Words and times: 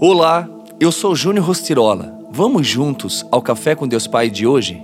Olá, 0.00 0.48
eu 0.78 0.92
sou 0.92 1.16
Júnior 1.16 1.44
Rostirola. 1.44 2.16
Vamos 2.30 2.68
juntos 2.68 3.26
ao 3.32 3.42
Café 3.42 3.74
com 3.74 3.88
Deus 3.88 4.06
Pai 4.06 4.30
de 4.30 4.46
hoje? 4.46 4.80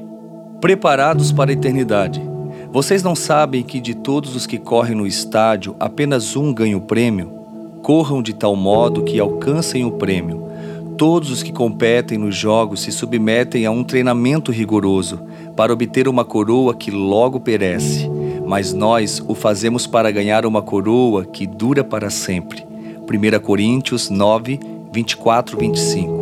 Preparados 0.60 1.30
para 1.30 1.52
a 1.52 1.54
eternidade. 1.54 2.21
Vocês 2.73 3.00
não 3.00 3.15
sabem 3.15 3.63
que 3.63 3.81
de 3.81 3.95
todos 3.95 4.35
os 4.35 4.45
que 4.45 4.58
correm 4.58 4.97
no 4.97 5.07
estádio, 5.07 5.77
apenas 5.79 6.35
um 6.35 6.53
ganha 6.53 6.77
o 6.77 6.81
prêmio? 6.81 7.29
Corram 7.81 8.21
de 8.21 8.35
tal 8.35 8.57
modo 8.57 9.05
que 9.05 9.21
alcancem 9.21 9.85
o 9.85 9.93
prêmio. 9.93 10.48
Todos 10.98 11.31
os 11.31 11.45
que 11.45 11.53
competem 11.53 12.19
nos 12.19 12.35
jogos 12.35 12.81
se 12.81 12.91
submetem 12.91 13.67
a 13.67 13.71
um 13.71 13.85
treinamento 13.85 14.51
rigoroso 14.51 15.21
para 15.55 15.73
obter 15.73 16.09
uma 16.09 16.25
coroa 16.25 16.75
que 16.75 16.91
logo 16.91 17.39
perece, 17.39 18.11
mas 18.45 18.73
nós 18.73 19.23
o 19.29 19.35
fazemos 19.37 19.87
para 19.87 20.11
ganhar 20.11 20.45
uma 20.45 20.61
coroa 20.61 21.25
que 21.25 21.46
dura 21.46 21.85
para 21.85 22.11
sempre. 22.11 22.67
1 23.07 23.39
Coríntios 23.41 24.11
9, 24.11 24.73
24, 24.95 25.59
25. 25.59 26.12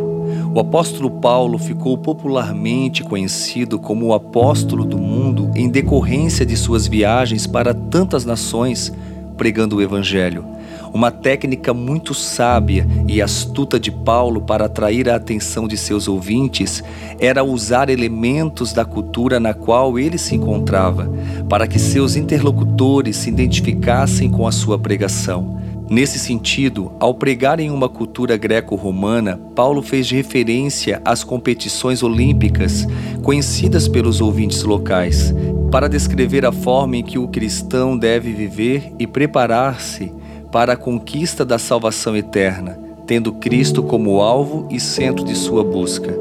O 0.55 0.59
apóstolo 0.59 1.11
Paulo 1.11 1.59
ficou 1.59 1.95
popularmente 1.95 3.03
conhecido 3.03 3.77
como 3.77 4.07
o 4.07 4.13
apóstolo 4.13 4.83
do 4.83 4.97
mundo 4.97 5.51
em 5.55 5.69
decorrência 5.69 6.43
de 6.43 6.57
suas 6.57 6.87
viagens 6.87 7.45
para 7.45 7.73
tantas 7.73 8.25
nações 8.25 8.91
pregando 9.37 9.77
o 9.77 9.81
evangelho. 9.81 10.43
Uma 10.91 11.11
técnica 11.11 11.73
muito 11.73 12.13
sábia 12.13 12.87
e 13.07 13.21
astuta 13.21 13.79
de 13.79 13.91
Paulo 13.91 14.41
para 14.41 14.65
atrair 14.65 15.09
a 15.09 15.15
atenção 15.15 15.67
de 15.67 15.75
seus 15.75 16.07
ouvintes 16.07 16.83
era 17.19 17.43
usar 17.43 17.89
elementos 17.89 18.73
da 18.73 18.85
cultura 18.85 19.39
na 19.39 19.53
qual 19.53 19.97
ele 19.97 20.19
se 20.19 20.35
encontrava, 20.35 21.11
para 21.49 21.67
que 21.67 21.79
seus 21.79 22.15
interlocutores 22.15 23.17
se 23.17 23.29
identificassem 23.29 24.29
com 24.29 24.47
a 24.47 24.51
sua 24.51 24.77
pregação. 24.77 25.62
Nesse 25.89 26.17
sentido, 26.17 26.91
ao 26.99 27.13
pregar 27.13 27.59
em 27.59 27.69
uma 27.69 27.89
cultura 27.89 28.37
greco-romana, 28.37 29.39
Paulo 29.53 29.81
fez 29.81 30.09
referência 30.09 31.01
às 31.03 31.23
competições 31.23 32.01
olímpicas, 32.01 32.87
conhecidas 33.21 33.87
pelos 33.87 34.21
ouvintes 34.21 34.63
locais, 34.63 35.33
para 35.69 35.89
descrever 35.89 36.45
a 36.45 36.51
forma 36.51 36.97
em 36.97 37.03
que 37.03 37.19
o 37.19 37.27
cristão 37.27 37.97
deve 37.97 38.31
viver 38.31 38.93
e 38.97 39.05
preparar-se 39.05 40.11
para 40.51 40.73
a 40.73 40.77
conquista 40.77 41.43
da 41.43 41.59
salvação 41.59 42.15
eterna, 42.15 42.79
tendo 43.05 43.33
Cristo 43.33 43.83
como 43.83 44.21
alvo 44.21 44.67
e 44.71 44.79
centro 44.79 45.25
de 45.25 45.35
sua 45.35 45.63
busca. 45.63 46.15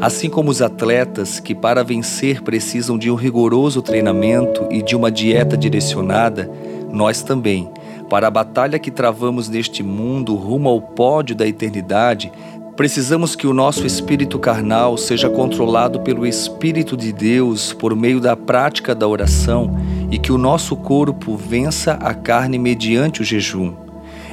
Assim 0.00 0.28
como 0.28 0.50
os 0.50 0.60
atletas 0.60 1.40
que, 1.40 1.54
para 1.54 1.82
vencer, 1.82 2.42
precisam 2.42 2.98
de 2.98 3.10
um 3.10 3.14
rigoroso 3.14 3.80
treinamento 3.80 4.66
e 4.70 4.82
de 4.82 4.94
uma 4.94 5.10
dieta 5.10 5.56
direcionada, 5.56 6.48
nós 6.92 7.22
também 7.22 7.68
para 8.08 8.28
a 8.28 8.30
batalha 8.30 8.78
que 8.78 8.90
travamos 8.90 9.48
neste 9.48 9.82
mundo 9.82 10.34
rumo 10.34 10.68
ao 10.68 10.80
pódio 10.80 11.36
da 11.36 11.46
eternidade, 11.46 12.32
precisamos 12.76 13.34
que 13.34 13.46
o 13.46 13.52
nosso 13.52 13.86
espírito 13.86 14.38
carnal 14.38 14.96
seja 14.96 15.28
controlado 15.28 16.00
pelo 16.00 16.26
Espírito 16.26 16.96
de 16.96 17.12
Deus 17.12 17.72
por 17.72 17.94
meio 17.94 18.20
da 18.20 18.36
prática 18.36 18.94
da 18.94 19.06
oração 19.06 19.76
e 20.10 20.18
que 20.18 20.32
o 20.32 20.38
nosso 20.38 20.76
corpo 20.76 21.36
vença 21.36 21.94
a 21.94 22.14
carne 22.14 22.58
mediante 22.58 23.20
o 23.20 23.24
jejum. 23.24 23.87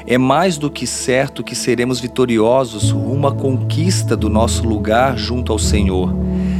É 0.08 0.20
mais 0.20 0.58
do 0.60 0.70
que 0.70 0.86
certo 0.86 1.44
que 1.44 1.56
seremos 1.56 2.00
vitoriosos 2.00 2.92
rumo 2.92 3.26
à 3.26 3.34
conquista 3.34 4.16
do 4.16 4.30
nosso 4.30 4.68
lugar 4.68 5.18
junto 5.18 5.52
ao 5.52 5.58
Senhor. 5.58 6.16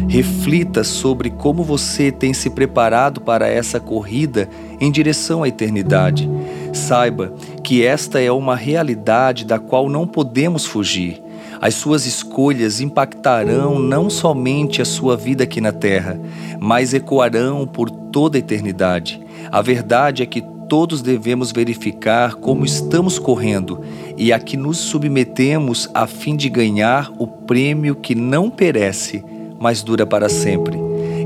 Reflita 0.08 0.84
sobre 0.84 1.30
como 1.30 1.64
você 1.64 2.12
tem 2.12 2.34
se 2.34 2.50
preparado 2.50 3.22
para 3.22 3.48
essa 3.48 3.80
corrida 3.80 4.50
em 4.80 4.92
direção 4.92 5.44
à 5.44 5.48
eternidade. 5.48 6.28
Saiba 6.74 7.34
que 7.64 7.86
esta 7.86 8.20
é 8.20 8.32
uma 8.32 8.56
realidade 8.56 9.46
da 9.46 9.60
qual 9.60 9.90
não 9.90 10.08
podemos 10.08 10.66
fugir. 10.66 11.22
As 11.62 11.76
suas 11.76 12.08
escolhas 12.08 12.82
impactarão 12.82 13.78
não 13.78 14.10
somente 14.10 14.82
a 14.82 14.86
sua 14.86 15.16
vida 15.16 15.44
aqui 15.44 15.62
na 15.62 15.72
terra, 15.72 16.20
mas 16.60 16.96
ecoarão 16.96 17.68
por 17.68 17.92
toda 17.92 18.38
a 18.38 18.40
eternidade. 18.40 19.22
A 19.52 19.62
verdade 19.62 20.24
é 20.24 20.26
que 20.26 20.44
todos 20.68 21.02
devemos 21.02 21.52
verificar 21.52 22.36
como 22.36 22.66
estamos 22.66 23.20
correndo 23.20 23.82
e 24.18 24.32
a 24.32 24.40
que 24.40 24.58
nos 24.58 24.78
submetemos 24.78 25.90
a 25.94 26.08
fim 26.08 26.36
de 26.36 26.50
ganhar 26.50 27.12
o 27.18 27.28
prêmio 27.28 27.96
que 27.96 28.16
não 28.16 28.50
perece, 28.50 29.24
mas 29.60 29.84
dura 29.84 30.06
para 30.06 30.30
sempre. 30.30 30.78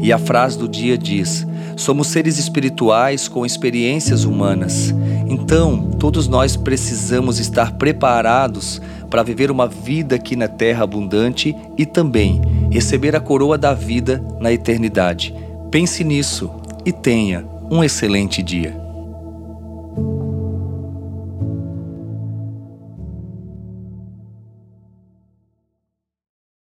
E 0.02 0.14
a 0.14 0.18
frase 0.18 0.58
do 0.58 0.68
dia 0.68 0.98
diz: 0.98 1.46
Somos 1.76 2.08
seres 2.08 2.38
espirituais 2.38 3.28
com 3.28 3.46
experiências 3.46 4.24
humanas. 4.24 4.94
Então, 5.28 5.92
todos 6.00 6.28
nós 6.28 6.56
precisamos 6.56 7.40
estar 7.40 7.74
preparados 7.74 8.82
para 9.10 9.24
viver 9.24 9.52
uma 9.52 9.68
vida 9.68 10.16
aqui 10.16 10.36
na 10.36 10.48
terra 10.48 10.84
abundante 10.84 11.56
e 11.78 11.86
também 11.86 12.42
receber 12.72 13.16
a 13.16 13.20
coroa 13.20 13.58
da 13.58 13.74
vida 13.74 14.24
na 14.40 14.52
eternidade. 14.52 15.34
Pense 15.72 16.04
nisso 16.04 16.50
e 16.86 16.92
tenha 16.92 17.46
um 17.70 17.84
excelente 17.84 18.42
dia. 18.42 18.89